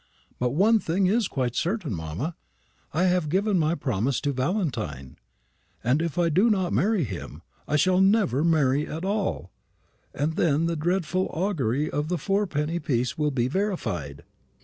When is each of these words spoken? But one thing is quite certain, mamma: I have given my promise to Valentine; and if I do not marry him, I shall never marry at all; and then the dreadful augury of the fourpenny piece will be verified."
But 0.39 0.55
one 0.55 0.79
thing 0.79 1.05
is 1.05 1.27
quite 1.27 1.53
certain, 1.55 1.93
mamma: 1.93 2.35
I 2.91 3.03
have 3.03 3.29
given 3.29 3.59
my 3.59 3.75
promise 3.75 4.19
to 4.21 4.33
Valentine; 4.33 5.17
and 5.83 6.01
if 6.01 6.17
I 6.17 6.29
do 6.29 6.49
not 6.49 6.73
marry 6.73 7.03
him, 7.03 7.43
I 7.67 7.75
shall 7.75 8.01
never 8.01 8.43
marry 8.43 8.87
at 8.87 9.05
all; 9.05 9.51
and 10.11 10.37
then 10.37 10.65
the 10.65 10.75
dreadful 10.75 11.27
augury 11.27 11.87
of 11.87 12.07
the 12.07 12.17
fourpenny 12.17 12.79
piece 12.79 13.15
will 13.15 13.29
be 13.29 13.47
verified." 13.47 14.23